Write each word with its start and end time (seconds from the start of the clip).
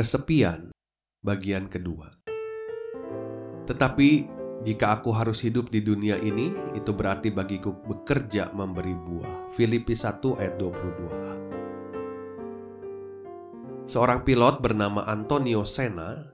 Kesepian, 0.00 0.72
bagian 1.20 1.68
kedua. 1.68 2.08
Tetapi 3.68 4.08
jika 4.64 4.96
aku 4.96 5.12
harus 5.12 5.44
hidup 5.44 5.68
di 5.68 5.84
dunia 5.84 6.16
ini, 6.16 6.56
itu 6.72 6.96
berarti 6.96 7.28
bagiku 7.28 7.76
bekerja 7.84 8.48
memberi 8.56 8.96
buah. 8.96 9.52
Filipi 9.52 9.92
1 9.92 10.40
ayat 10.40 10.56
22a. 10.56 11.34
Seorang 13.84 14.24
pilot 14.24 14.64
bernama 14.64 15.04
Antonio 15.04 15.68
Sena 15.68 16.32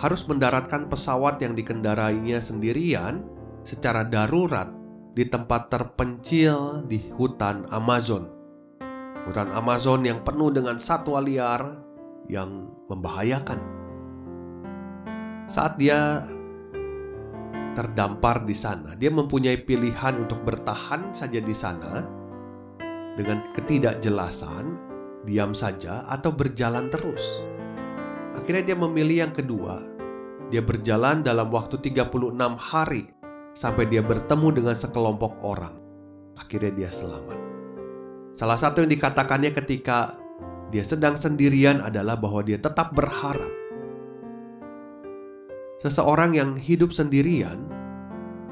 harus 0.00 0.24
mendaratkan 0.24 0.88
pesawat 0.88 1.36
yang 1.44 1.52
dikendarainya 1.52 2.40
sendirian 2.40 3.20
secara 3.68 4.00
darurat 4.00 4.72
di 5.12 5.28
tempat 5.28 5.68
terpencil 5.68 6.88
di 6.88 7.04
hutan 7.20 7.68
Amazon. 7.68 8.32
Hutan 9.28 9.52
Amazon 9.52 10.08
yang 10.08 10.24
penuh 10.24 10.48
dengan 10.48 10.80
satwa 10.80 11.20
liar, 11.20 11.84
yang 12.26 12.70
membahayakan. 12.90 13.60
Saat 15.46 15.78
dia 15.78 16.26
terdampar 17.76 18.42
di 18.42 18.56
sana, 18.56 18.98
dia 18.98 19.12
mempunyai 19.12 19.60
pilihan 19.62 20.16
untuk 20.18 20.42
bertahan 20.42 21.12
saja 21.14 21.38
di 21.38 21.54
sana 21.54 22.02
dengan 23.14 23.44
ketidakjelasan, 23.52 24.64
diam 25.22 25.54
saja 25.54 26.04
atau 26.08 26.32
berjalan 26.34 26.88
terus. 26.90 27.40
Akhirnya 28.36 28.72
dia 28.72 28.76
memilih 28.76 29.28
yang 29.28 29.34
kedua. 29.34 29.80
Dia 30.46 30.62
berjalan 30.62 31.26
dalam 31.26 31.50
waktu 31.50 31.80
36 31.80 32.36
hari 32.54 33.10
sampai 33.56 33.88
dia 33.90 34.04
bertemu 34.04 34.62
dengan 34.62 34.76
sekelompok 34.78 35.42
orang. 35.42 35.74
Akhirnya 36.38 36.70
dia 36.70 36.90
selamat. 36.92 37.40
Salah 38.36 38.60
satu 38.60 38.84
yang 38.84 38.92
dikatakannya 38.92 39.56
ketika 39.56 40.25
dia 40.66 40.82
sedang 40.82 41.14
sendirian 41.14 41.78
adalah 41.78 42.18
bahwa 42.18 42.42
dia 42.42 42.58
tetap 42.58 42.90
berharap. 42.90 43.50
Seseorang 45.78 46.34
yang 46.34 46.50
hidup 46.58 46.90
sendirian 46.90 47.70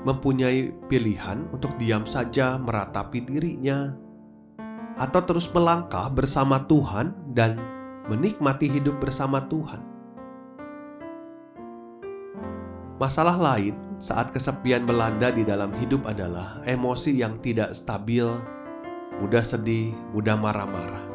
mempunyai 0.06 0.70
pilihan 0.86 1.48
untuk 1.50 1.74
diam 1.80 2.06
saja 2.06 2.60
meratapi 2.60 3.24
dirinya, 3.24 3.96
atau 4.94 5.20
terus 5.26 5.50
melangkah 5.50 6.06
bersama 6.12 6.62
Tuhan 6.68 7.34
dan 7.34 7.58
menikmati 8.06 8.70
hidup 8.70 9.00
bersama 9.00 9.42
Tuhan. 9.48 9.82
Masalah 13.00 13.34
lain 13.34 13.74
saat 13.98 14.30
kesepian 14.30 14.86
melanda 14.86 15.34
di 15.34 15.42
dalam 15.42 15.74
hidup 15.82 16.06
adalah 16.06 16.62
emosi 16.62 17.18
yang 17.18 17.34
tidak 17.42 17.74
stabil, 17.74 18.28
mudah 19.18 19.42
sedih, 19.42 19.96
mudah 20.14 20.38
marah-marah 20.38 21.13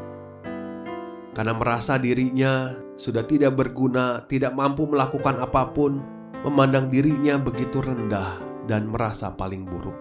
karena 1.39 1.55
merasa 1.55 1.95
dirinya 1.95 2.75
sudah 2.99 3.23
tidak 3.23 3.55
berguna, 3.55 4.27
tidak 4.27 4.51
mampu 4.51 4.83
melakukan 4.91 5.39
apa 5.39 5.71
pun, 5.71 6.03
memandang 6.43 6.91
dirinya 6.91 7.39
begitu 7.39 7.79
rendah 7.79 8.35
dan 8.67 8.91
merasa 8.91 9.31
paling 9.31 9.63
buruk. 9.63 9.95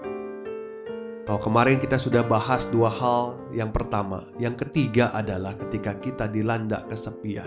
Kalau 1.22 1.38
kemarin 1.38 1.78
kita 1.78 1.94
sudah 1.94 2.27
bahas 2.27 2.66
dua 2.66 2.91
hal, 2.91 3.38
yang 3.54 3.71
pertama, 3.71 4.27
yang 4.43 4.59
ketiga 4.59 5.15
adalah 5.15 5.54
ketika 5.54 5.94
kita 6.03 6.27
dilanda 6.27 6.82
kesepian. 6.91 7.47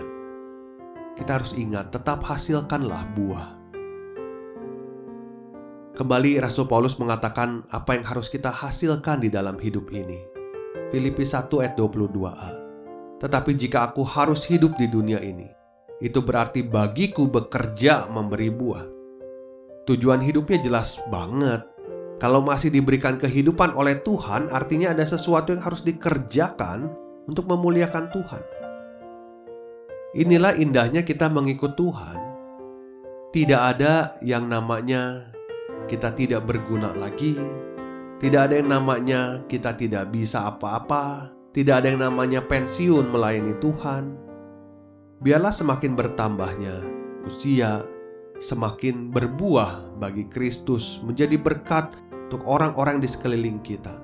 Kita 1.12 1.36
harus 1.36 1.52
ingat, 1.52 1.92
tetap 1.92 2.24
hasilkanlah 2.24 3.12
buah. 3.12 3.60
Kembali 6.00 6.40
Rasul 6.40 6.64
Paulus 6.64 6.96
mengatakan 6.96 7.68
apa 7.68 8.00
yang 8.00 8.08
harus 8.08 8.32
kita 8.32 8.48
hasilkan 8.48 9.20
di 9.20 9.28
dalam 9.28 9.60
hidup 9.60 9.92
ini. 9.92 10.16
Filipi 10.88 11.28
1 11.28 11.44
ayat 11.60 11.76
22a. 11.76 12.61
Tetapi 13.22 13.54
jika 13.54 13.86
aku 13.86 14.02
harus 14.02 14.50
hidup 14.50 14.74
di 14.74 14.90
dunia 14.90 15.22
ini, 15.22 15.46
itu 16.02 16.18
berarti 16.18 16.66
bagiku 16.66 17.30
bekerja 17.30 18.10
memberi 18.10 18.50
buah. 18.50 18.82
Tujuan 19.86 20.18
hidupnya 20.26 20.58
jelas 20.58 20.98
banget. 21.06 21.62
Kalau 22.18 22.42
masih 22.42 22.74
diberikan 22.74 23.22
kehidupan 23.22 23.78
oleh 23.78 24.02
Tuhan, 24.02 24.50
artinya 24.50 24.90
ada 24.90 25.06
sesuatu 25.06 25.54
yang 25.54 25.62
harus 25.62 25.86
dikerjakan 25.86 26.90
untuk 27.30 27.46
memuliakan 27.46 28.10
Tuhan. 28.10 28.42
Inilah 30.18 30.58
indahnya 30.58 31.06
kita 31.06 31.30
mengikut 31.30 31.78
Tuhan. 31.78 32.18
Tidak 33.30 33.62
ada 33.62 34.18
yang 34.26 34.50
namanya 34.50 35.30
kita 35.86 36.10
tidak 36.14 36.42
berguna 36.46 36.94
lagi, 36.98 37.38
tidak 38.18 38.50
ada 38.50 38.54
yang 38.58 38.70
namanya 38.70 39.42
kita 39.46 39.74
tidak 39.74 40.10
bisa 40.12 40.46
apa-apa, 40.46 41.32
tidak 41.52 41.84
ada 41.84 41.92
yang 41.92 42.00
namanya 42.00 42.40
pensiun 42.48 43.12
melayani 43.12 43.52
Tuhan. 43.60 44.04
Biarlah 45.20 45.52
semakin 45.52 45.92
bertambahnya 45.92 46.80
usia, 47.28 47.84
semakin 48.40 49.12
berbuah 49.12 50.00
bagi 50.00 50.26
Kristus, 50.32 50.98
menjadi 51.04 51.36
berkat 51.36 51.92
untuk 52.26 52.48
orang-orang 52.48 52.98
di 52.98 53.06
sekeliling 53.06 53.60
kita. 53.60 54.00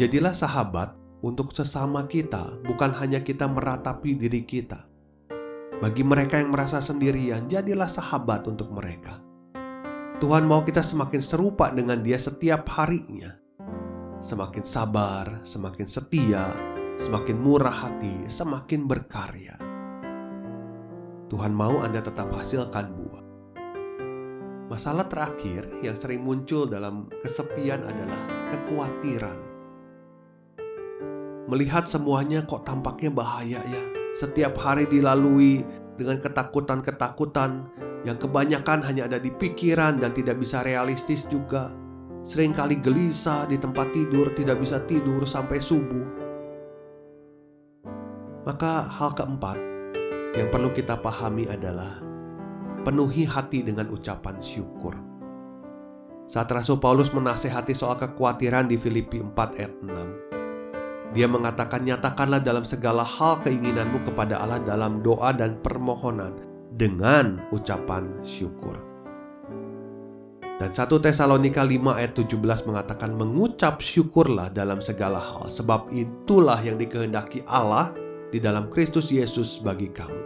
Jadilah 0.00 0.32
sahabat 0.32 0.96
untuk 1.20 1.52
sesama 1.52 2.08
kita, 2.08 2.56
bukan 2.64 2.96
hanya 2.96 3.20
kita 3.20 3.44
meratapi 3.46 4.16
diri 4.16 4.42
kita. 4.42 4.88
Bagi 5.84 6.00
mereka 6.00 6.40
yang 6.40 6.48
merasa 6.48 6.80
sendirian, 6.80 7.44
jadilah 7.44 7.92
sahabat 7.92 8.48
untuk 8.48 8.72
mereka. 8.72 9.20
Tuhan 10.16 10.48
mau 10.48 10.64
kita 10.64 10.80
semakin 10.80 11.20
serupa 11.20 11.68
dengan 11.68 12.00
Dia 12.00 12.16
setiap 12.16 12.70
harinya 12.78 13.41
semakin 14.22 14.62
sabar, 14.62 15.42
semakin 15.42 15.82
setia, 15.82 16.46
semakin 16.94 17.42
murah 17.42 17.74
hati, 17.74 18.30
semakin 18.30 18.86
berkarya. 18.86 19.58
Tuhan 21.26 21.50
mau 21.50 21.82
Anda 21.82 21.98
tetap 21.98 22.30
hasilkan 22.30 22.86
buah. 22.94 23.24
Masalah 24.70 25.10
terakhir 25.10 25.66
yang 25.82 25.98
sering 25.98 26.22
muncul 26.22 26.70
dalam 26.70 27.10
kesepian 27.18 27.82
adalah 27.82 28.48
kekhawatiran. 28.54 29.38
Melihat 31.50 31.90
semuanya 31.90 32.46
kok 32.46 32.62
tampaknya 32.62 33.10
bahaya 33.10 33.60
ya. 33.60 33.84
Setiap 34.14 34.54
hari 34.62 34.86
dilalui 34.86 35.66
dengan 35.98 36.22
ketakutan-ketakutan 36.22 37.50
yang 38.06 38.16
kebanyakan 38.16 38.86
hanya 38.86 39.10
ada 39.10 39.18
di 39.18 39.34
pikiran 39.34 39.98
dan 39.98 40.14
tidak 40.14 40.38
bisa 40.38 40.62
realistis 40.62 41.26
juga 41.26 41.81
sering 42.22 42.54
kali 42.54 42.78
gelisah 42.78 43.50
di 43.50 43.58
tempat 43.58 43.90
tidur, 43.90 44.30
tidak 44.34 44.62
bisa 44.62 44.78
tidur 44.86 45.26
sampai 45.26 45.58
subuh. 45.58 46.06
Maka, 48.42 48.86
hal 48.90 49.14
keempat 49.14 49.58
yang 50.34 50.48
perlu 50.50 50.74
kita 50.74 50.98
pahami 50.98 51.46
adalah 51.46 52.02
penuhi 52.82 53.26
hati 53.26 53.62
dengan 53.62 53.90
ucapan 53.90 54.38
syukur. 54.42 54.94
Saat 56.26 56.48
Rasul 56.50 56.78
Paulus 56.78 57.10
menasehati 57.10 57.74
soal 57.74 57.98
kekhawatiran 57.98 58.70
di 58.70 58.78
Filipi 58.78 59.20
4 59.20 59.58
ayat 59.58 59.74
6, 59.82 61.12
dia 61.12 61.28
mengatakan 61.28 61.84
nyatakanlah 61.84 62.40
dalam 62.40 62.64
segala 62.64 63.04
hal 63.04 63.42
keinginanmu 63.44 64.00
kepada 64.06 64.40
Allah 64.40 64.62
dalam 64.64 65.04
doa 65.04 65.30
dan 65.36 65.60
permohonan 65.60 66.32
dengan 66.72 67.36
ucapan 67.52 68.24
syukur. 68.24 68.91
Dan 70.62 70.70
1 70.70 70.94
Tesalonika 71.02 71.66
5 71.66 71.74
ayat 71.90 72.14
17 72.14 72.38
mengatakan 72.70 73.10
mengucap 73.18 73.82
syukurlah 73.82 74.46
dalam 74.54 74.78
segala 74.78 75.18
hal 75.18 75.50
sebab 75.50 75.90
itulah 75.90 76.54
yang 76.62 76.78
dikehendaki 76.78 77.42
Allah 77.50 77.90
di 78.30 78.38
dalam 78.38 78.70
Kristus 78.70 79.10
Yesus 79.10 79.58
bagi 79.58 79.90
kamu. 79.90 80.22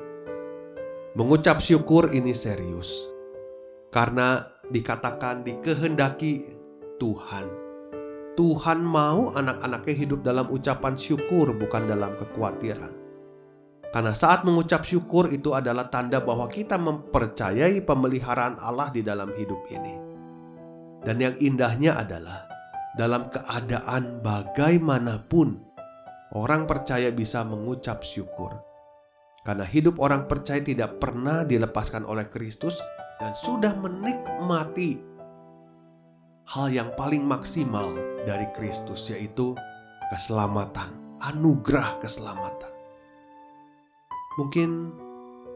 Mengucap 1.17 1.65
syukur 1.65 2.13
ini 2.13 2.37
serius 2.37 3.09
karena 3.89 4.45
dikatakan 4.69 5.41
dikehendaki 5.41 6.53
Tuhan. 7.01 7.49
Tuhan 8.37 8.85
mau 8.85 9.33
anak-anaknya 9.33 9.95
hidup 9.97 10.21
dalam 10.21 10.53
ucapan 10.53 11.01
syukur 11.01 11.57
bukan 11.57 11.89
dalam 11.89 12.13
kekhawatiran. 12.13 12.93
Karena 13.89 14.13
saat 14.13 14.45
mengucap 14.45 14.85
syukur 14.85 15.33
itu 15.33 15.57
adalah 15.57 15.89
tanda 15.89 16.21
bahwa 16.21 16.45
kita 16.45 16.77
mempercayai 16.77 17.81
pemeliharaan 17.89 18.61
Allah 18.61 18.93
di 18.93 19.01
dalam 19.01 19.33
hidup 19.33 19.65
ini. 19.73 20.06
Dan 21.07 21.23
yang 21.23 21.39
indahnya 21.39 22.03
adalah 22.03 22.51
dalam 22.99 23.31
keadaan 23.31 24.19
bagaimanapun 24.27 25.63
orang 26.35 26.67
percaya 26.67 27.15
bisa 27.15 27.47
mengucap 27.47 28.03
syukur. 28.03 28.59
Karena 29.47 29.63
hidup 29.63 30.03
orang 30.03 30.27
percaya 30.27 30.59
tidak 30.59 30.99
pernah 30.99 31.47
dilepaskan 31.47 32.03
oleh 32.03 32.27
Kristus 32.27 32.83
dan 33.23 33.31
sudah 33.31 33.79
menikmati 33.79 34.99
hal 36.51 36.67
yang 36.75 36.91
paling 36.99 37.23
maksimal 37.23 37.95
dari 38.27 38.51
Kristus 38.59 39.07
yaitu 39.15 39.55
keselamatan, 40.11 40.91
anugerah 41.23 42.03
keselamatan. 42.03 42.73
Mungkin 44.37 44.71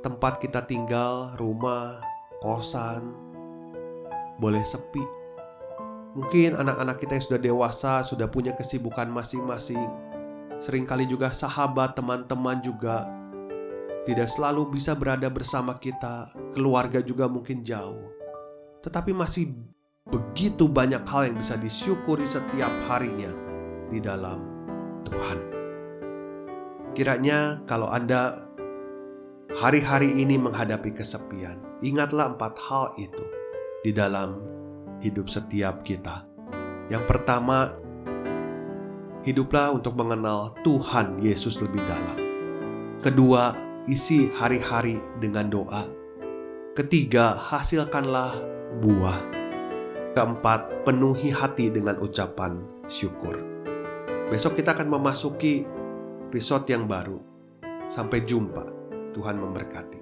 tempat 0.00 0.38
kita 0.38 0.64
tinggal, 0.64 1.34
rumah, 1.36 1.98
kosan, 2.40 3.12
boleh 4.40 4.62
sepi. 4.64 5.19
Mungkin 6.10 6.58
anak-anak 6.58 6.96
kita 6.98 7.12
yang 7.14 7.24
sudah 7.24 7.40
dewasa 7.40 7.92
sudah 8.02 8.26
punya 8.26 8.50
kesibukan 8.58 9.06
masing-masing. 9.06 9.86
Seringkali 10.58 11.06
juga 11.06 11.30
sahabat, 11.30 11.94
teman-teman 11.94 12.58
juga 12.60 13.06
tidak 14.02 14.26
selalu 14.26 14.74
bisa 14.74 14.98
berada 14.98 15.30
bersama 15.30 15.78
kita. 15.78 16.34
Keluarga 16.50 16.98
juga 16.98 17.30
mungkin 17.30 17.62
jauh. 17.62 18.10
Tetapi 18.82 19.14
masih 19.14 19.54
begitu 20.10 20.66
banyak 20.66 21.06
hal 21.06 21.30
yang 21.30 21.38
bisa 21.38 21.54
disyukuri 21.54 22.26
setiap 22.26 22.74
harinya 22.90 23.30
di 23.86 24.02
dalam 24.02 24.42
Tuhan. 25.06 25.38
Kiranya 26.90 27.62
kalau 27.70 27.86
Anda 27.86 28.50
hari-hari 29.54 30.18
ini 30.18 30.42
menghadapi 30.42 30.90
kesepian, 30.90 31.62
ingatlah 31.86 32.34
empat 32.34 32.58
hal 32.66 32.98
itu 32.98 33.24
di 33.86 33.94
dalam 33.94 34.49
hidup 35.00 35.28
setiap 35.28 35.82
kita. 35.84 36.24
Yang 36.92 37.04
pertama, 37.08 37.76
hiduplah 39.24 39.72
untuk 39.74 39.96
mengenal 39.96 40.56
Tuhan 40.64 41.20
Yesus 41.20 41.60
lebih 41.60 41.84
dalam. 41.84 42.16
Kedua, 43.00 43.56
isi 43.88 44.28
hari-hari 44.32 45.00
dengan 45.20 45.48
doa. 45.48 45.84
Ketiga, 46.76 47.36
hasilkanlah 47.36 48.32
buah. 48.80 49.20
Keempat, 50.16 50.84
penuhi 50.84 51.30
hati 51.30 51.70
dengan 51.70 51.96
ucapan 52.02 52.60
syukur. 52.90 53.38
Besok 54.30 54.58
kita 54.58 54.74
akan 54.74 54.88
memasuki 54.90 55.66
episode 56.30 56.66
yang 56.70 56.86
baru. 56.86 57.18
Sampai 57.90 58.22
jumpa. 58.22 58.78
Tuhan 59.10 59.42
memberkati. 59.42 59.99